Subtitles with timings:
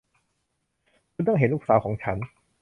[1.13, 2.17] คุณต้องเห็นลูกสาวของฉัน